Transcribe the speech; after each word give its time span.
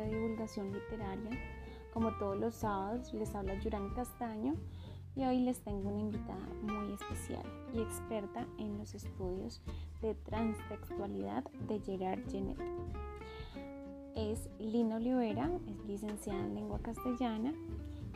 de 0.00 0.14
divulgación 0.14 0.72
literaria. 0.72 1.30
Como 1.92 2.16
todos 2.18 2.38
los 2.38 2.54
sábados, 2.54 3.12
les 3.14 3.34
habla 3.34 3.58
Yurani 3.60 3.90
Castaño 3.90 4.54
y 5.16 5.24
hoy 5.24 5.40
les 5.40 5.60
tengo 5.60 5.90
una 5.90 6.00
invitada 6.00 6.48
muy 6.62 6.92
especial 6.92 7.44
y 7.72 7.80
experta 7.80 8.46
en 8.58 8.78
los 8.78 8.94
estudios 8.94 9.60
de 10.02 10.14
transtextualidad 10.14 11.44
de 11.68 11.80
Gerard 11.80 12.28
Genet. 12.28 12.58
Es 14.16 14.48
Lina 14.58 14.96
Olivera, 14.96 15.50
es 15.68 15.84
licenciada 15.86 16.40
en 16.40 16.54
lengua 16.54 16.80
castellana 16.80 17.52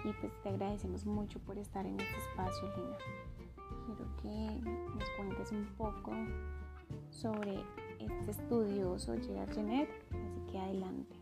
y 0.04 0.12
pues 0.20 0.32
te 0.42 0.48
agradecemos 0.48 1.06
mucho 1.06 1.38
por 1.40 1.58
estar 1.58 1.86
en 1.86 2.00
este 2.00 2.16
espacio, 2.18 2.68
Lina. 2.76 2.98
Quiero 3.86 4.16
que 4.22 4.70
nos 4.98 5.10
cuentes 5.16 5.52
un 5.52 5.66
poco 5.76 6.12
sobre 7.10 7.62
este 8.00 8.30
estudioso 8.30 9.14
Gerard 9.20 9.54
Genet, 9.54 9.88
así 10.10 10.52
que 10.52 10.58
adelante. 10.58 11.17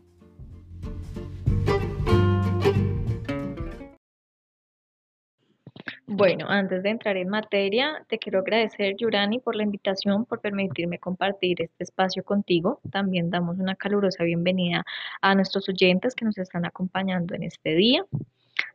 Bueno, 6.09 6.45
antes 6.47 6.83
de 6.83 6.89
entrar 6.89 7.17
en 7.17 7.27
materia, 7.27 8.01
te 8.07 8.17
quiero 8.17 8.39
agradecer, 8.39 8.95
Yurani, 8.95 9.39
por 9.39 9.57
la 9.57 9.63
invitación, 9.63 10.23
por 10.23 10.39
permitirme 10.39 10.99
compartir 10.99 11.61
este 11.61 11.83
espacio 11.83 12.23
contigo. 12.23 12.79
También 12.89 13.29
damos 13.29 13.59
una 13.59 13.75
calurosa 13.75 14.23
bienvenida 14.23 14.85
a 15.21 15.35
nuestros 15.35 15.67
oyentes 15.67 16.15
que 16.15 16.23
nos 16.23 16.37
están 16.37 16.65
acompañando 16.65 17.35
en 17.35 17.43
este 17.43 17.75
día. 17.75 18.05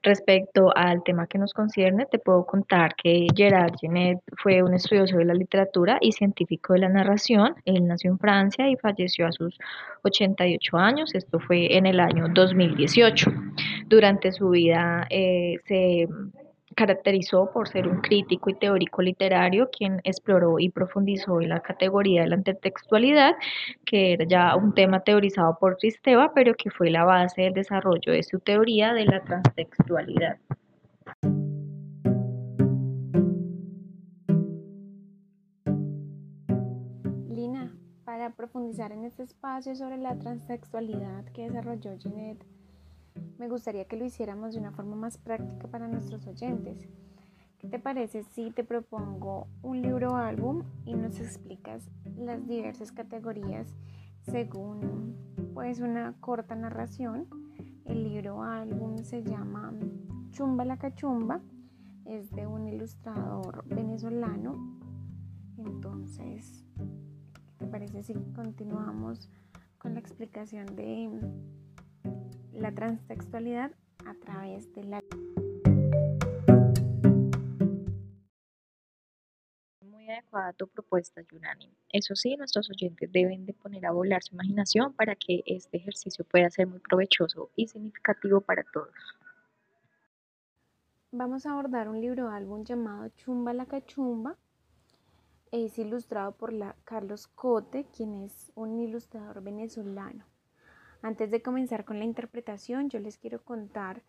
Respecto 0.03 0.77
al 0.77 1.03
tema 1.05 1.27
que 1.27 1.39
nos 1.39 1.55
concierne, 1.55 2.05
te 2.05 2.19
puedo 2.19 2.45
contar 2.45 2.95
que 2.97 3.27
Gerard 3.35 3.77
Genet 3.81 4.19
fue 4.37 4.63
un 4.63 4.75
estudioso 4.75 5.17
de 5.17 5.25
la 5.25 5.35
literatura 5.35 5.97
y 6.03 6.13
científico 6.13 6.75
de 6.75 6.81
la 6.81 6.91
narración. 6.91 7.55
Él 7.65 7.87
nació 7.87 8.11
en 8.11 8.19
Francia 8.19 8.69
y 8.69 8.77
falleció 8.77 9.27
a 9.27 9.33
sus 9.33 9.59
88 10.03 10.77
años. 10.77 11.15
Esto 11.15 11.39
fue 11.39 11.79
en 11.79 11.87
el 11.87 11.99
año 11.99 12.27
2018. 12.29 13.33
Durante 13.87 14.33
su 14.33 14.51
vida 14.51 15.07
eh, 15.09 15.57
se 15.65 16.09
caracterizó 16.75 17.51
por 17.53 17.69
ser 17.69 17.89
un 17.89 18.01
crítico 18.01 18.51
y 18.51 18.55
teórico 18.55 19.03
literario 19.03 19.69
quien 19.71 20.01
exploró 20.05 20.59
y 20.59 20.71
profundizó 20.71 21.41
en 21.41 21.51
la 21.51 21.61
categoría 21.61 22.23
de 22.23 22.29
la 22.29 22.37
intertextualidad, 22.37 23.35
que 23.85 24.15
era 24.15 24.25
ya 24.25 24.57
un 24.57 24.75
tema 24.75 25.01
teorizado 25.01 25.57
por 25.59 25.77
Tristeva, 25.77 26.33
pero 26.35 26.55
que 26.55 26.71
fue 26.71 26.91
la 26.91 27.05
base 27.05 27.43
del 27.43 27.55
desarrollo 27.55 28.13
de 28.13 28.23
su 28.23 28.39
teoría 28.41 28.93
de 28.95 29.05
la 29.07 29.21
transtextualidad. 29.23 30.39
Lina, 37.29 37.75
para 38.05 38.31
profundizar 38.31 38.93
en 38.93 39.05
este 39.05 39.23
espacio 39.23 39.75
sobre 39.75 39.99
la 39.99 40.19
transtextualidad 40.19 41.25
que 41.27 41.49
desarrolló 41.49 41.95
Jeanette, 41.97 42.45
me 43.43 43.49
gustaría 43.49 43.87
que 43.87 43.97
lo 43.97 44.05
hiciéramos 44.05 44.55
de 44.55 44.61
una 44.61 44.71
forma 44.71 44.95
más 44.95 45.19
práctica 45.19 45.67
para 45.67 45.89
nuestros 45.89 46.25
oyentes. 46.29 46.87
¿Qué 47.59 47.67
te 47.67 47.81
parece 47.81 48.23
si 48.23 48.53
te 48.53 48.63
propongo 48.63 49.49
un 49.63 49.83
libro 49.83 50.15
álbum 50.15 50.63
y 50.85 50.95
nos 50.95 51.19
explicas 51.19 51.91
las 52.17 52.47
diversas 52.47 52.93
categorías 52.93 53.67
según 54.31 55.17
pues 55.55 55.81
una 55.81 56.15
corta 56.21 56.55
narración? 56.55 57.27
El 57.85 58.05
libro 58.05 58.45
álbum 58.45 58.99
se 58.99 59.25
llama 59.25 59.75
Chumba 60.31 60.65
la 60.65 60.77
Cachumba, 60.77 61.41
es 62.05 62.31
de 62.31 62.47
un 62.47 62.69
ilustrador 62.69 63.65
venezolano. 63.67 64.79
Entonces, 65.59 66.65
¿qué 66.79 67.65
te 67.65 67.67
parece 67.67 68.05
si 68.05 68.15
continuamos 68.37 69.29
con 69.79 69.95
la 69.95 69.99
explicación 69.99 70.77
de 70.77 71.11
la 72.55 72.73
transtextualidad 72.73 73.73
a 74.07 74.15
través 74.15 74.73
de 74.75 74.85
la... 74.85 75.03
Muy 79.81 80.09
adecuada 80.09 80.53
tu 80.53 80.67
propuesta, 80.69 81.23
Yunani. 81.23 81.73
Eso 81.89 82.15
sí, 82.15 82.37
nuestros 82.37 82.71
oyentes 82.71 83.11
deben 83.13 83.47
de 83.47 83.55
poner 83.55 83.87
a 83.87 83.93
volar 83.93 84.23
su 84.23 84.35
imaginación 84.35 84.93
para 84.95 85.15
que 85.17 85.43
este 85.47 85.77
ejercicio 85.77 86.25
pueda 86.25 86.51
ser 86.51 86.67
muy 86.67 86.81
provechoso 86.81 87.51
y 87.57 87.69
significativo 87.69 88.41
para 88.41 88.65
todos. 88.73 88.95
Vamos 91.13 91.45
a 91.45 91.53
abordar 91.53 91.89
un 91.89 92.01
libro 92.01 92.31
álbum 92.31 92.65
llamado 92.65 93.09
Chumba 93.11 93.53
la 93.53 93.67
Cachumba. 93.67 94.39
Es 95.51 95.79
ilustrado 95.79 96.33
por 96.33 96.53
la 96.55 96.75
Carlos 96.85 97.27
Cote, 97.27 97.85
quien 97.95 98.15
es 98.23 98.51
un 98.55 98.81
ilustrador 98.81 99.43
venezolano. 99.43 100.32
Antes 101.03 101.33
de 101.33 101.43
comenzar 101.43 101.85
con 101.85 101.99
la 101.99 102.05
interpretación, 102.05 102.89
yo 102.89 103.01
les 103.01 103.19
quiero 103.19 103.43
contar 103.43 104.03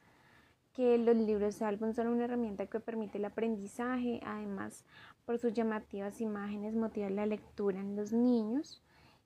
que 0.73 0.97
los 0.97 1.15
libros 1.15 1.61
álbum 1.61 1.93
son 1.93 2.07
una 2.07 2.25
herramienta 2.25 2.67
que 2.67 2.79
permite 2.79 3.17
el 3.17 3.25
aprendizaje, 3.25 4.19
además 4.25 4.85
por 5.25 5.39
sus 5.39 5.53
llamativas 5.53 6.21
imágenes 6.21 6.75
motivan 6.75 7.15
la 7.15 7.25
lectura 7.25 7.79
en 7.79 7.95
los 7.95 8.11
niños 8.11 8.81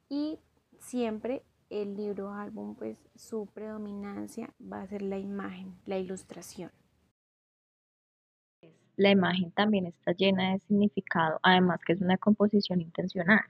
y 0.09 0.39
siempre 0.79 1.43
el 1.69 1.95
libro 1.95 2.31
álbum 2.31 2.75
pues 2.75 2.97
su 3.15 3.47
predominancia 3.47 4.53
va 4.61 4.81
a 4.81 4.87
ser 4.87 5.01
la 5.01 5.17
imagen, 5.17 5.75
la 5.85 5.97
ilustración. 5.97 6.71
La 8.95 9.11
imagen 9.11 9.51
también 9.51 9.85
está 9.85 10.11
llena 10.13 10.53
de 10.53 10.59
significado, 10.59 11.39
además 11.43 11.81
que 11.85 11.93
es 11.93 12.01
una 12.01 12.17
composición 12.17 12.81
intencional. 12.81 13.45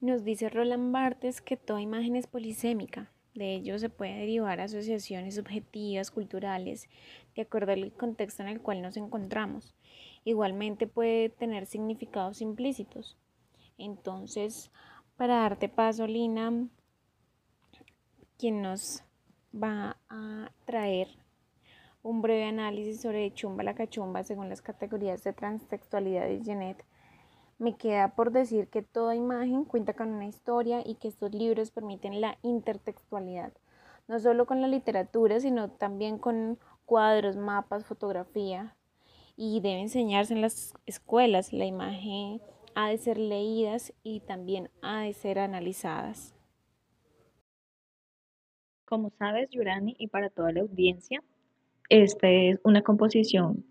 Nos 0.00 0.22
dice 0.22 0.48
Roland 0.48 0.92
Barthes 0.92 1.40
que 1.40 1.56
toda 1.56 1.80
imagen 1.80 2.14
es 2.14 2.28
polisémica. 2.28 3.10
De 3.34 3.54
ello 3.54 3.80
se 3.80 3.88
puede 3.88 4.16
derivar 4.16 4.60
asociaciones 4.60 5.34
subjetivas, 5.34 6.12
culturales, 6.12 6.88
de 7.34 7.42
acuerdo 7.42 7.72
al 7.72 7.92
contexto 7.92 8.44
en 8.44 8.48
el 8.48 8.60
cual 8.60 8.80
nos 8.80 8.96
encontramos. 8.96 9.74
Igualmente 10.24 10.86
puede 10.86 11.30
tener 11.30 11.66
significados 11.66 12.40
implícitos. 12.42 13.16
Entonces, 13.76 14.70
para 15.16 15.38
darte 15.38 15.68
paso, 15.68 16.06
Lina, 16.06 16.68
quien 18.38 18.62
nos 18.62 19.02
va 19.52 19.96
a 20.08 20.52
traer 20.64 21.08
un 22.04 22.22
breve 22.22 22.44
análisis 22.44 23.00
sobre 23.00 23.34
chumba 23.34 23.64
la 23.64 23.74
cachumba 23.74 24.22
según 24.22 24.48
las 24.48 24.62
categorías 24.62 25.24
de 25.24 25.32
transtextualidad 25.32 26.28
de 26.28 26.40
Genet 26.44 26.84
me 27.58 27.76
queda 27.76 28.14
por 28.14 28.30
decir 28.30 28.68
que 28.68 28.82
toda 28.82 29.16
imagen 29.16 29.64
cuenta 29.64 29.92
con 29.94 30.10
una 30.10 30.26
historia 30.26 30.82
y 30.84 30.94
que 30.94 31.08
estos 31.08 31.32
libros 31.34 31.70
permiten 31.70 32.20
la 32.20 32.38
intertextualidad, 32.42 33.52
no 34.06 34.18
solo 34.20 34.46
con 34.46 34.60
la 34.60 34.68
literatura, 34.68 35.40
sino 35.40 35.70
también 35.70 36.18
con 36.18 36.58
cuadros, 36.86 37.36
mapas, 37.36 37.84
fotografía, 37.84 38.76
y 39.36 39.60
debe 39.60 39.80
enseñarse 39.80 40.34
en 40.34 40.40
las 40.40 40.74
escuelas. 40.86 41.52
La 41.52 41.64
imagen 41.64 42.40
ha 42.74 42.88
de 42.88 42.98
ser 42.98 43.18
leídas 43.18 43.92
y 44.02 44.20
también 44.20 44.70
ha 44.82 45.02
de 45.02 45.12
ser 45.12 45.38
analizadas. 45.38 46.34
Como 48.84 49.10
sabes, 49.10 49.50
Yurani, 49.50 49.94
y 49.98 50.08
para 50.08 50.30
toda 50.30 50.50
la 50.52 50.62
audiencia, 50.62 51.22
esta 51.88 52.28
es 52.28 52.58
una 52.64 52.82
composición 52.82 53.64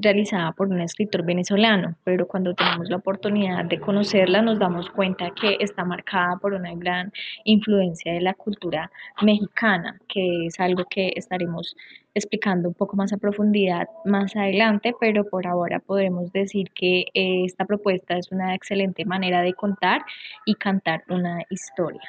realizada 0.00 0.52
por 0.52 0.68
un 0.68 0.80
escritor 0.80 1.24
venezolano, 1.24 1.96
pero 2.04 2.26
cuando 2.26 2.54
tenemos 2.54 2.88
la 2.88 2.96
oportunidad 2.96 3.64
de 3.64 3.80
conocerla 3.80 4.42
nos 4.42 4.58
damos 4.58 4.90
cuenta 4.90 5.30
que 5.30 5.56
está 5.60 5.84
marcada 5.84 6.36
por 6.36 6.54
una 6.54 6.74
gran 6.74 7.12
influencia 7.44 8.12
de 8.12 8.20
la 8.20 8.34
cultura 8.34 8.90
mexicana, 9.22 9.98
que 10.08 10.46
es 10.46 10.60
algo 10.60 10.84
que 10.88 11.12
estaremos 11.16 11.76
explicando 12.14 12.68
un 12.68 12.74
poco 12.74 12.96
más 12.96 13.12
a 13.12 13.16
profundidad 13.16 13.88
más 14.04 14.34
adelante, 14.36 14.94
pero 15.00 15.24
por 15.24 15.46
ahora 15.46 15.78
podremos 15.78 16.32
decir 16.32 16.70
que 16.74 17.06
eh, 17.14 17.44
esta 17.44 17.64
propuesta 17.64 18.16
es 18.16 18.30
una 18.32 18.54
excelente 18.54 19.04
manera 19.04 19.42
de 19.42 19.54
contar 19.54 20.02
y 20.44 20.54
cantar 20.54 21.04
una 21.08 21.42
historia. 21.50 22.00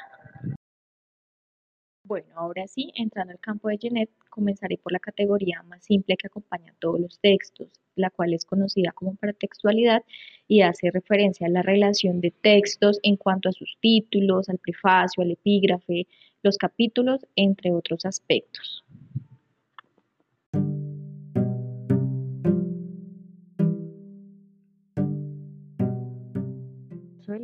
Bueno, 2.09 2.29
ahora 2.37 2.67
sí, 2.67 2.91
entrando 2.95 3.33
al 3.33 3.39
campo 3.39 3.67
de 3.69 3.77
Genet, 3.77 4.09
comenzaré 4.31 4.79
por 4.79 4.91
la 4.91 4.97
categoría 4.97 5.61
más 5.61 5.83
simple 5.85 6.17
que 6.17 6.25
acompaña 6.25 6.73
todos 6.79 6.99
los 6.99 7.19
textos, 7.19 7.67
la 7.95 8.09
cual 8.09 8.33
es 8.33 8.45
conocida 8.45 8.91
como 8.93 9.13
paratextualidad 9.13 10.01
y 10.47 10.61
hace 10.61 10.89
referencia 10.89 11.45
a 11.45 11.51
la 11.51 11.61
relación 11.61 12.19
de 12.19 12.31
textos 12.31 12.97
en 13.03 13.15
cuanto 13.15 13.47
a 13.47 13.51
sus 13.51 13.77
títulos, 13.79 14.49
al 14.49 14.57
prefacio, 14.57 15.21
al 15.21 15.29
epígrafe, 15.29 16.07
los 16.41 16.57
capítulos, 16.57 17.27
entre 17.35 17.71
otros 17.73 18.03
aspectos. 18.05 18.83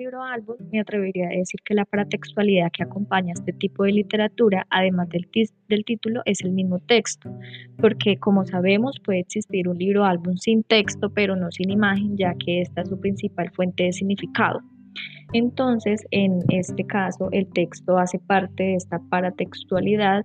Libro 0.05 0.23
álbum, 0.23 0.55
me 0.71 0.79
atrevería 0.79 1.25
a 1.25 1.29
decir 1.29 1.59
que 1.65 1.73
la 1.73 1.83
paratextualidad 1.83 2.71
que 2.71 2.83
acompaña 2.83 3.33
este 3.33 3.53
tipo 3.53 3.85
de 3.85 3.91
literatura, 3.91 4.67
además 4.69 5.09
del, 5.09 5.27
del 5.67 5.83
título, 5.83 6.21
es 6.25 6.41
el 6.41 6.51
mismo 6.51 6.79
texto, 6.79 7.31
porque 7.77 8.17
como 8.17 8.45
sabemos 8.45 8.99
puede 9.03 9.21
existir 9.21 9.67
un 9.67 9.79
libro 9.79 10.05
álbum 10.05 10.37
sin 10.37 10.61
texto, 10.61 11.09
pero 11.09 11.35
no 11.35 11.51
sin 11.51 11.71
imagen, 11.71 12.17
ya 12.17 12.35
que 12.35 12.61
esta 12.61 12.81
es 12.81 12.89
su 12.89 12.99
principal 12.99 13.49
fuente 13.51 13.85
de 13.85 13.93
significado. 13.93 14.61
Entonces, 15.33 16.05
en 16.11 16.43
este 16.49 16.85
caso, 16.85 17.29
el 17.31 17.47
texto 17.47 17.97
hace 17.97 18.19
parte 18.19 18.61
de 18.61 18.75
esta 18.75 18.99
paratextualidad. 19.09 20.23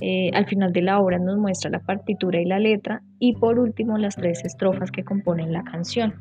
Eh, 0.00 0.30
al 0.32 0.46
final 0.46 0.72
de 0.72 0.80
la 0.80 0.98
obra 0.98 1.18
nos 1.18 1.36
muestra 1.36 1.70
la 1.70 1.80
partitura 1.80 2.40
y 2.40 2.46
la 2.46 2.58
letra 2.58 3.02
y 3.18 3.34
por 3.34 3.58
último 3.58 3.98
las 3.98 4.16
tres 4.16 4.42
estrofas 4.46 4.90
que 4.90 5.04
componen 5.04 5.52
la 5.52 5.62
canción. 5.62 6.14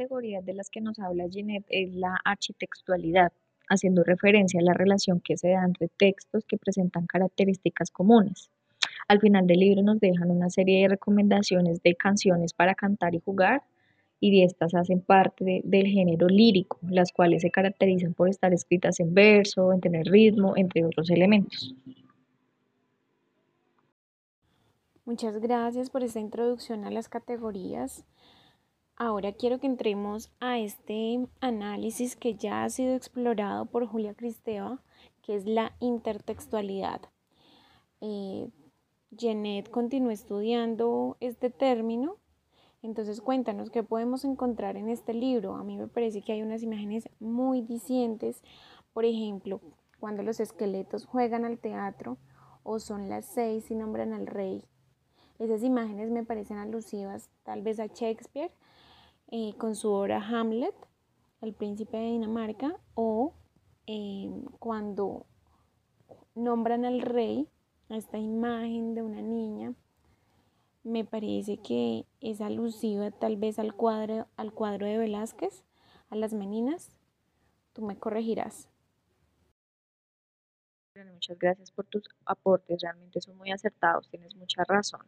La 0.00 0.04
categoría 0.04 0.40
de 0.40 0.54
las 0.54 0.70
que 0.70 0.80
nos 0.80 0.98
habla 0.98 1.28
Ginette 1.28 1.66
es 1.68 1.94
la 1.94 2.16
architextualidad, 2.24 3.32
haciendo 3.68 4.02
referencia 4.02 4.58
a 4.58 4.62
la 4.62 4.72
relación 4.72 5.20
que 5.20 5.36
se 5.36 5.50
da 5.50 5.62
entre 5.62 5.88
textos 5.88 6.46
que 6.46 6.56
presentan 6.56 7.06
características 7.06 7.90
comunes. 7.90 8.50
Al 9.08 9.20
final 9.20 9.46
del 9.46 9.60
libro 9.60 9.82
nos 9.82 10.00
dejan 10.00 10.30
una 10.30 10.48
serie 10.48 10.80
de 10.80 10.88
recomendaciones 10.88 11.82
de 11.82 11.96
canciones 11.96 12.54
para 12.54 12.74
cantar 12.74 13.14
y 13.14 13.20
jugar, 13.20 13.62
y 14.20 14.30
de 14.30 14.46
estas 14.46 14.74
hacen 14.74 15.02
parte 15.02 15.60
del 15.64 15.86
género 15.86 16.28
lírico, 16.28 16.78
las 16.88 17.12
cuales 17.12 17.42
se 17.42 17.50
caracterizan 17.50 18.14
por 18.14 18.30
estar 18.30 18.54
escritas 18.54 19.00
en 19.00 19.12
verso, 19.12 19.70
en 19.70 19.82
tener 19.82 20.06
ritmo, 20.06 20.54
entre 20.56 20.82
otros 20.86 21.10
elementos. 21.10 21.74
Muchas 25.04 25.38
gracias 25.40 25.90
por 25.90 26.04
esta 26.04 26.20
introducción 26.20 26.84
a 26.84 26.90
las 26.90 27.10
categorías. 27.10 28.06
Ahora 29.02 29.32
quiero 29.32 29.58
que 29.58 29.66
entremos 29.66 30.30
a 30.40 30.58
este 30.58 31.26
análisis 31.40 32.16
que 32.16 32.34
ya 32.34 32.64
ha 32.64 32.68
sido 32.68 32.94
explorado 32.94 33.64
por 33.64 33.86
Julia 33.86 34.12
Cristeva, 34.12 34.82
que 35.22 35.36
es 35.36 35.46
la 35.46 35.74
intertextualidad. 35.80 37.00
Eh, 38.02 38.50
Jeanette 39.10 39.70
continuó 39.70 40.10
estudiando 40.10 41.16
este 41.20 41.48
término. 41.48 42.18
Entonces 42.82 43.22
cuéntanos 43.22 43.70
qué 43.70 43.82
podemos 43.82 44.26
encontrar 44.26 44.76
en 44.76 44.90
este 44.90 45.14
libro. 45.14 45.54
A 45.54 45.64
mí 45.64 45.78
me 45.78 45.88
parece 45.88 46.20
que 46.20 46.32
hay 46.32 46.42
unas 46.42 46.62
imágenes 46.62 47.08
muy 47.20 47.62
discientes. 47.62 48.42
Por 48.92 49.06
ejemplo, 49.06 49.62
cuando 49.98 50.22
los 50.22 50.40
esqueletos 50.40 51.06
juegan 51.06 51.46
al 51.46 51.58
teatro 51.58 52.18
o 52.64 52.78
son 52.78 53.08
las 53.08 53.24
seis 53.24 53.70
y 53.70 53.76
nombran 53.76 54.12
al 54.12 54.26
rey. 54.26 54.62
Esas 55.38 55.62
imágenes 55.62 56.10
me 56.10 56.22
parecen 56.22 56.58
alusivas 56.58 57.30
tal 57.44 57.62
vez 57.62 57.80
a 57.80 57.86
Shakespeare 57.86 58.52
eh, 59.30 59.54
con 59.58 59.74
su 59.74 59.90
obra 59.90 60.24
Hamlet, 60.26 60.74
el 61.40 61.54
príncipe 61.54 61.96
de 61.96 62.12
Dinamarca, 62.12 62.78
o 62.94 63.34
eh, 63.86 64.30
cuando 64.58 65.26
nombran 66.34 66.84
al 66.84 67.00
rey 67.00 67.48
esta 67.88 68.18
imagen 68.18 68.94
de 68.94 69.02
una 69.02 69.22
niña 69.22 69.74
me 70.82 71.04
parece 71.04 71.58
que 71.58 72.06
es 72.20 72.40
alusiva 72.40 73.10
tal 73.10 73.36
vez 73.36 73.58
al 73.58 73.74
cuadro, 73.74 74.26
al 74.36 74.52
cuadro 74.52 74.86
de 74.86 74.98
Velázquez, 74.98 75.62
a 76.08 76.16
las 76.16 76.32
meninas. 76.32 76.96
Tú 77.72 77.82
me 77.82 77.98
corregirás. 77.98 78.68
Muchas 81.12 81.38
gracias 81.38 81.70
por 81.70 81.86
tus 81.86 82.08
aportes, 82.26 82.82
realmente 82.82 83.20
son 83.20 83.36
muy 83.36 83.50
acertados, 83.50 84.08
tienes 84.08 84.34
mucha 84.36 84.64
razón. 84.64 85.00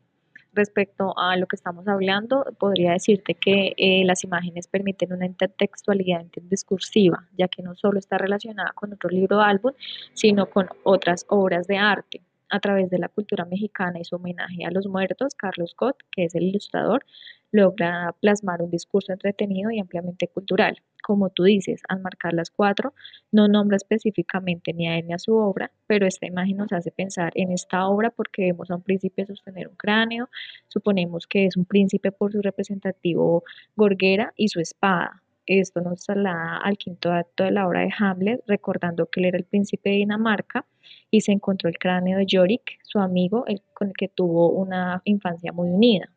Respecto 0.52 1.14
a 1.18 1.36
lo 1.36 1.46
que 1.46 1.56
estamos 1.56 1.88
hablando, 1.88 2.44
podría 2.58 2.92
decirte 2.92 3.34
que 3.34 3.72
eh, 3.76 4.04
las 4.04 4.22
imágenes 4.24 4.66
permiten 4.66 5.12
una 5.12 5.26
intertextualidad 5.26 6.26
discursiva, 6.42 7.28
ya 7.38 7.48
que 7.48 7.62
no 7.62 7.74
solo 7.74 7.98
está 7.98 8.18
relacionada 8.18 8.72
con 8.74 8.92
otro 8.92 9.08
libro 9.08 9.38
o 9.38 9.40
álbum, 9.40 9.72
sino 10.12 10.50
con 10.50 10.68
otras 10.84 11.24
obras 11.28 11.66
de 11.66 11.78
arte 11.78 12.20
a 12.52 12.60
través 12.60 12.90
de 12.90 12.98
la 12.98 13.08
cultura 13.08 13.46
mexicana 13.46 13.98
y 13.98 14.04
su 14.04 14.16
homenaje 14.16 14.64
a 14.66 14.70
los 14.70 14.86
muertos, 14.86 15.34
Carlos 15.34 15.70
Scott, 15.70 15.96
que 16.10 16.24
es 16.24 16.34
el 16.34 16.44
ilustrador, 16.44 17.04
logra 17.50 18.14
plasmar 18.20 18.62
un 18.62 18.70
discurso 18.70 19.12
entretenido 19.12 19.70
y 19.70 19.80
ampliamente 19.80 20.28
cultural. 20.28 20.82
Como 21.02 21.30
tú 21.30 21.44
dices, 21.44 21.80
al 21.88 22.00
marcar 22.00 22.34
las 22.34 22.50
cuatro, 22.50 22.94
no 23.32 23.48
nombra 23.48 23.76
específicamente 23.76 24.74
ni 24.74 24.86
a 24.86 24.98
él 24.98 25.06
ni 25.06 25.14
a 25.14 25.18
su 25.18 25.34
obra, 25.34 25.72
pero 25.86 26.06
esta 26.06 26.26
imagen 26.26 26.58
nos 26.58 26.72
hace 26.72 26.90
pensar 26.92 27.32
en 27.34 27.52
esta 27.52 27.86
obra 27.88 28.10
porque 28.10 28.42
vemos 28.42 28.70
a 28.70 28.76
un 28.76 28.82
príncipe 28.82 29.26
sostener 29.26 29.68
un 29.68 29.76
cráneo, 29.76 30.28
suponemos 30.68 31.26
que 31.26 31.46
es 31.46 31.56
un 31.56 31.64
príncipe 31.64 32.12
por 32.12 32.32
su 32.32 32.42
representativo 32.42 33.44
gorguera 33.76 34.32
y 34.36 34.48
su 34.48 34.60
espada. 34.60 35.21
Esto 35.46 35.80
nos 35.80 36.04
traslada 36.04 36.58
al 36.58 36.78
quinto 36.78 37.12
acto 37.12 37.44
de 37.44 37.50
la 37.50 37.66
obra 37.66 37.80
de 37.80 37.90
Hamlet, 37.98 38.42
recordando 38.46 39.06
que 39.06 39.20
él 39.20 39.26
era 39.26 39.38
el 39.38 39.44
príncipe 39.44 39.90
de 39.90 39.96
Dinamarca 39.96 40.66
y 41.10 41.22
se 41.22 41.32
encontró 41.32 41.68
el 41.68 41.78
cráneo 41.78 42.18
de 42.18 42.26
Yorick, 42.26 42.78
su 42.84 42.98
amigo, 43.00 43.44
con 43.74 43.88
el 43.88 43.94
que 43.94 44.08
tuvo 44.08 44.50
una 44.50 45.02
infancia 45.04 45.52
muy 45.52 45.68
unida. 45.68 46.10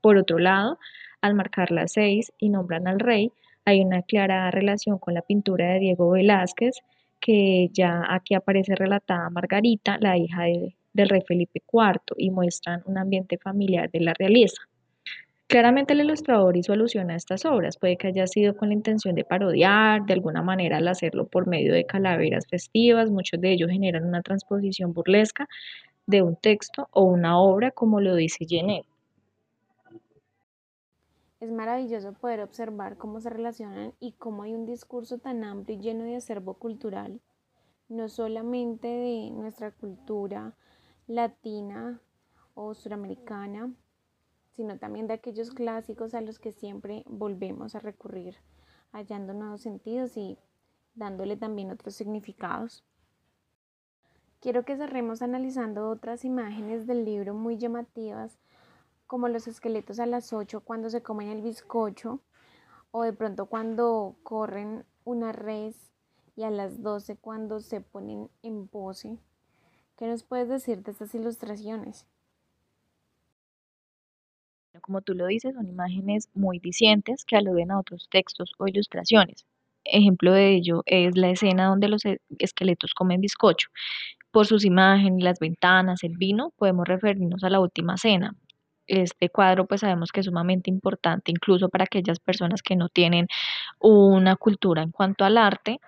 Por 0.00 0.16
otro 0.16 0.38
lado, 0.38 0.78
al 1.20 1.34
marcar 1.34 1.70
las 1.70 1.92
seis 1.92 2.32
y 2.38 2.48
nombran 2.48 2.88
al 2.88 2.98
rey, 2.98 3.32
hay 3.64 3.80
una 3.80 4.02
clara 4.02 4.50
relación 4.50 4.98
con 4.98 5.14
la 5.14 5.22
pintura 5.22 5.72
de 5.72 5.78
Diego 5.78 6.10
Velázquez, 6.10 6.80
que 7.20 7.68
ya 7.72 8.02
aquí 8.08 8.34
aparece 8.34 8.74
relatada 8.74 9.30
Margarita, 9.30 9.96
la 10.00 10.18
hija 10.18 10.42
del 10.92 11.08
rey 11.08 11.22
Felipe 11.26 11.62
IV, 11.72 12.16
y 12.16 12.30
muestran 12.30 12.82
un 12.86 12.98
ambiente 12.98 13.38
familiar 13.38 13.88
de 13.92 14.00
la 14.00 14.14
realeza. 14.14 14.60
Claramente 15.52 15.92
el 15.92 16.00
ilustrador 16.00 16.56
hizo 16.56 16.72
alusión 16.72 17.10
a 17.10 17.14
estas 17.14 17.44
obras, 17.44 17.76
puede 17.76 17.98
que 17.98 18.06
haya 18.06 18.26
sido 18.26 18.56
con 18.56 18.68
la 18.68 18.74
intención 18.74 19.14
de 19.14 19.22
parodiar, 19.22 20.02
de 20.06 20.14
alguna 20.14 20.40
manera 20.40 20.78
al 20.78 20.88
hacerlo 20.88 21.26
por 21.26 21.46
medio 21.46 21.74
de 21.74 21.84
calaveras 21.84 22.46
festivas, 22.46 23.10
muchos 23.10 23.38
de 23.38 23.52
ellos 23.52 23.70
generan 23.70 24.06
una 24.06 24.22
transposición 24.22 24.94
burlesca 24.94 25.46
de 26.06 26.22
un 26.22 26.36
texto 26.36 26.88
o 26.92 27.02
una 27.02 27.38
obra, 27.38 27.70
como 27.70 28.00
lo 28.00 28.14
dice 28.14 28.46
Jenny. 28.48 28.82
Es 31.40 31.52
maravilloso 31.52 32.14
poder 32.14 32.40
observar 32.40 32.96
cómo 32.96 33.20
se 33.20 33.28
relacionan 33.28 33.92
y 34.00 34.12
cómo 34.12 34.44
hay 34.44 34.54
un 34.54 34.64
discurso 34.64 35.18
tan 35.18 35.44
amplio 35.44 35.76
y 35.76 35.82
lleno 35.82 36.04
de 36.04 36.16
acervo 36.16 36.54
cultural, 36.54 37.20
no 37.90 38.08
solamente 38.08 38.88
de 38.88 39.30
nuestra 39.32 39.70
cultura 39.70 40.54
latina 41.06 42.00
o 42.54 42.72
suramericana, 42.72 43.70
sino 44.54 44.78
también 44.78 45.06
de 45.06 45.14
aquellos 45.14 45.50
clásicos 45.50 46.14
a 46.14 46.20
los 46.20 46.38
que 46.38 46.52
siempre 46.52 47.04
volvemos 47.06 47.74
a 47.74 47.80
recurrir, 47.80 48.36
hallando 48.92 49.32
nuevos 49.32 49.62
sentidos 49.62 50.16
y 50.16 50.38
dándole 50.94 51.36
también 51.36 51.70
otros 51.70 51.94
significados. 51.94 52.84
Quiero 54.40 54.64
que 54.64 54.76
cerremos 54.76 55.22
analizando 55.22 55.88
otras 55.88 56.24
imágenes 56.24 56.86
del 56.86 57.04
libro 57.04 57.32
muy 57.32 57.58
llamativas, 57.58 58.38
como 59.06 59.28
los 59.28 59.46
esqueletos 59.46 60.00
a 60.00 60.06
las 60.06 60.32
8 60.32 60.62
cuando 60.62 60.90
se 60.90 61.02
comen 61.02 61.28
el 61.28 61.42
bizcocho, 61.42 62.20
o 62.90 63.02
de 63.02 63.12
pronto 63.12 63.46
cuando 63.46 64.16
corren 64.22 64.84
una 65.04 65.32
res 65.32 65.92
y 66.36 66.42
a 66.42 66.50
las 66.50 66.82
12 66.82 67.16
cuando 67.16 67.60
se 67.60 67.80
ponen 67.80 68.30
en 68.42 68.68
pose. 68.68 69.18
¿Qué 69.96 70.06
nos 70.06 70.24
puedes 70.24 70.48
decir 70.48 70.82
de 70.82 70.90
estas 70.90 71.14
ilustraciones? 71.14 72.06
Como 74.80 75.02
tú 75.02 75.14
lo 75.14 75.26
dices, 75.26 75.54
son 75.54 75.68
imágenes 75.68 76.30
muy 76.32 76.58
dicientes 76.58 77.24
que 77.26 77.36
aluden 77.36 77.70
a 77.70 77.78
otros 77.78 78.08
textos 78.10 78.52
o 78.58 78.66
ilustraciones. 78.66 79.44
Ejemplo 79.84 80.32
de 80.32 80.54
ello 80.54 80.82
es 80.86 81.16
la 81.16 81.28
escena 81.30 81.66
donde 81.66 81.88
los 81.88 82.04
e, 82.06 82.20
esqueletos 82.38 82.94
comen 82.94 83.20
bizcocho. 83.20 83.68
Por 84.30 84.46
sus 84.46 84.64
imágenes, 84.64 85.22
las 85.22 85.38
ventanas, 85.38 86.02
el 86.04 86.16
vino, 86.16 86.52
podemos 86.56 86.88
referirnos 86.88 87.44
a 87.44 87.50
la 87.50 87.60
última 87.60 87.98
cena. 87.98 88.34
Este 88.86 89.28
cuadro 89.28 89.66
pues 89.66 89.82
sabemos 89.82 90.10
que 90.10 90.20
es 90.20 90.26
sumamente 90.26 90.70
importante 90.70 91.30
incluso 91.30 91.68
para 91.68 91.84
aquellas 91.84 92.18
personas 92.18 92.62
que 92.62 92.76
no 92.76 92.88
tienen 92.88 93.26
una 93.80 94.36
cultura 94.36 94.82
en 94.82 94.90
cuanto 94.90 95.24
al 95.24 95.38
arte, 95.38 95.80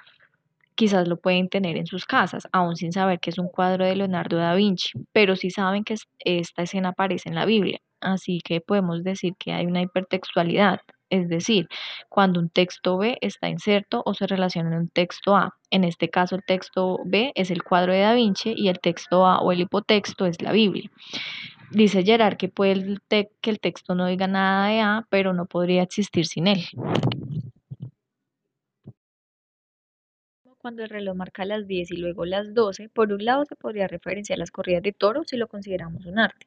quizás 0.77 1.09
lo 1.09 1.19
pueden 1.19 1.49
tener 1.49 1.77
en 1.77 1.87
sus 1.87 2.05
casas, 2.07 2.49
aún 2.53 2.77
sin 2.77 2.93
saber 2.93 3.21
que 3.21 3.31
es 3.31 3.39
un 3.39 3.49
cuadro 3.49 3.85
de 3.87 3.97
Leonardo 3.97 4.37
da 4.39 4.55
Vinci, 4.55 4.93
pero 5.13 5.37
sí 5.37 5.51
saben 5.51 5.85
que 5.85 5.97
esta 6.21 6.63
escena 6.63 6.91
aparece 6.91 7.29
en 7.31 7.37
la 7.37 7.47
Biblia 7.47 7.81
así 8.05 8.41
que 8.45 8.61
podemos 8.61 9.03
decir 9.03 9.35
que 9.39 9.53
hay 9.53 9.67
una 9.67 9.83
hipertextualidad, 9.83 10.81
es 11.11 11.29
decir, 11.29 11.69
cuando 12.09 12.41
un 12.41 12.51
texto 12.51 12.99
B 12.99 13.19
está 13.21 13.49
inserto 13.49 14.03
o 14.05 14.15
se 14.15 14.27
relaciona 14.27 14.71
en 14.71 14.79
un 14.83 14.89
texto 14.89 15.37
A. 15.37 15.57
En 15.71 15.85
este 15.85 16.09
caso, 16.09 16.35
el 16.37 16.45
texto 16.45 16.99
B 17.05 17.33
es 17.35 17.51
el 17.51 17.63
cuadro 17.63 17.93
de 17.93 18.01
Da 18.01 18.15
Vinci 18.15 18.55
y 18.57 18.69
el 18.69 18.81
texto 18.81 19.27
A 19.27 19.39
o 19.41 19.53
el 19.53 19.61
hipotexto 19.61 20.27
es 20.27 20.43
la 20.43 20.53
Biblia. 20.53 20.91
Dice 21.71 22.03
Gerard 22.03 22.37
que 22.37 22.49
puede 22.49 22.99
que 23.09 23.51
el 23.51 23.61
texto 23.61 23.95
no 23.95 24.07
diga 24.07 24.27
nada 24.27 24.69
de 24.69 24.81
A, 24.81 25.07
pero 25.09 25.33
no 25.33 25.47
podría 25.47 25.83
existir 25.83 26.27
sin 26.27 26.47
él. 26.47 26.65
Cuando 30.59 30.83
el 30.83 30.89
reloj 30.89 31.15
marca 31.15 31.45
las 31.45 31.67
10 31.67 31.91
y 31.91 31.97
luego 31.99 32.25
las 32.25 32.55
12, 32.55 32.89
por 32.89 33.13
un 33.13 33.25
lado 33.25 33.45
se 33.45 33.55
podría 33.55 33.87
referenciar 33.87 34.39
las 34.39 34.51
corridas 34.51 34.83
de 34.83 34.93
toros 34.93 35.27
si 35.29 35.37
lo 35.37 35.47
consideramos 35.47 36.07
un 36.07 36.19
arte 36.19 36.47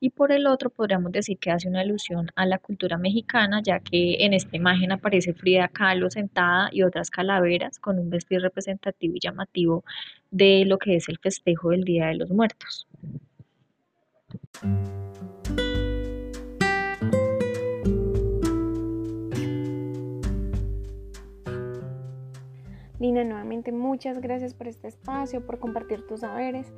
y 0.00 0.10
por 0.10 0.32
el 0.32 0.46
otro 0.46 0.70
podríamos 0.70 1.12
decir 1.12 1.38
que 1.38 1.50
hace 1.50 1.68
una 1.68 1.80
alusión 1.80 2.30
a 2.36 2.46
la 2.46 2.58
cultura 2.58 2.98
mexicana, 2.98 3.60
ya 3.62 3.80
que 3.80 4.24
en 4.24 4.32
esta 4.32 4.56
imagen 4.56 4.92
aparece 4.92 5.34
Frida 5.34 5.68
Kahlo 5.68 6.10
sentada 6.10 6.68
y 6.72 6.82
otras 6.82 7.10
calaveras 7.10 7.78
con 7.78 7.98
un 7.98 8.10
vestido 8.10 8.42
representativo 8.42 9.16
y 9.16 9.20
llamativo 9.20 9.84
de 10.30 10.64
lo 10.66 10.78
que 10.78 10.96
es 10.96 11.08
el 11.08 11.18
festejo 11.18 11.70
del 11.70 11.84
Día 11.84 12.06
de 12.06 12.14
los 12.14 12.30
Muertos. 12.30 12.86
Lina, 23.00 23.22
nuevamente 23.22 23.70
muchas 23.70 24.20
gracias 24.20 24.54
por 24.54 24.66
este 24.66 24.88
espacio, 24.88 25.46
por 25.46 25.60
compartir 25.60 26.04
tus 26.06 26.20
saberes. 26.20 26.72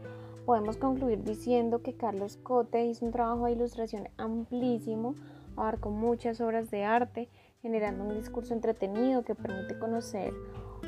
Podemos 0.51 0.79
concluir 0.79 1.23
diciendo 1.23 1.81
que 1.81 1.95
Carlos 1.95 2.37
Cote 2.37 2.85
hizo 2.85 3.07
un 3.07 3.13
trabajo 3.13 3.47
de 3.47 3.53
ilustración 3.53 4.09
amplísimo, 4.17 5.15
abarcó 5.57 5.91
muchas 5.91 6.41
obras 6.41 6.73
de 6.73 6.83
arte, 6.83 7.29
generando 7.63 8.03
un 8.03 8.17
discurso 8.17 8.53
entretenido 8.53 9.23
que 9.23 9.37
permite 9.37 9.79
conocer 9.79 10.35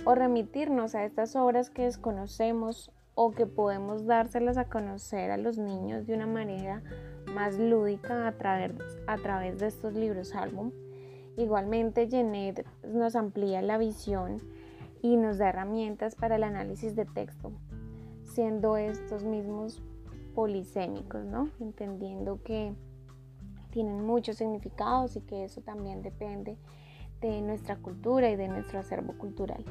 o 0.04 0.16
remitirnos 0.16 0.96
a 0.96 1.04
estas 1.04 1.36
obras 1.36 1.70
que 1.70 1.82
desconocemos 1.82 2.90
o 3.14 3.30
que 3.30 3.46
podemos 3.46 4.04
dárselas 4.04 4.56
a 4.56 4.64
conocer 4.64 5.30
a 5.30 5.36
los 5.36 5.58
niños 5.58 6.08
de 6.08 6.14
una 6.16 6.26
manera 6.26 6.82
más 7.32 7.56
lúdica 7.56 8.26
a 8.26 8.32
través, 8.32 8.72
a 9.06 9.16
través 9.18 9.60
de 9.60 9.68
estos 9.68 9.94
libros 9.94 10.34
álbum. 10.34 10.72
Igualmente, 11.36 12.08
Genet 12.08 12.66
nos 12.82 13.14
amplía 13.14 13.62
la 13.62 13.78
visión 13.78 14.42
y 15.02 15.16
nos 15.16 15.38
da 15.38 15.50
herramientas 15.50 16.16
para 16.16 16.34
el 16.34 16.42
análisis 16.42 16.96
de 16.96 17.04
texto, 17.04 17.52
siendo 18.32 18.76
estos 18.76 19.24
mismos 19.24 19.82
polisémicos, 20.34 21.24
¿no? 21.24 21.50
Entendiendo 21.60 22.42
que 22.42 22.74
tienen 23.70 24.04
muchos 24.04 24.36
significados 24.36 25.16
y 25.16 25.20
que 25.20 25.44
eso 25.44 25.60
también 25.60 26.02
depende 26.02 26.56
de 27.20 27.40
nuestra 27.40 27.76
cultura 27.76 28.30
y 28.30 28.36
de 28.36 28.48
nuestro 28.48 28.78
acervo 28.78 29.16
cultural. 29.18 29.64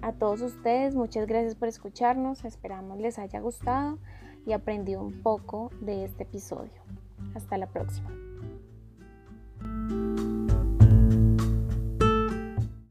A 0.00 0.12
todos 0.12 0.40
ustedes, 0.42 0.94
muchas 0.94 1.26
gracias 1.26 1.54
por 1.54 1.68
escucharnos, 1.68 2.44
esperamos 2.44 2.98
les 2.98 3.18
haya 3.18 3.40
gustado 3.40 3.98
y 4.44 4.52
aprendido 4.52 5.00
un 5.00 5.22
poco 5.22 5.70
de 5.80 6.04
este 6.04 6.24
episodio. 6.24 6.82
Hasta 7.34 7.56
la 7.56 7.68
próxima. 7.68 8.21